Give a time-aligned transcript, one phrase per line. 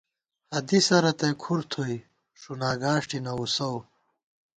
[0.55, 1.97] حدیثہ رتئی کُھر تھوئی
[2.39, 3.77] ݭُنا گاݭٹےنہ وُسَؤ